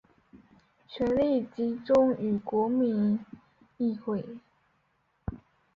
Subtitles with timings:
[0.87, 3.23] 权力集中于国民
[3.77, 4.25] 议会。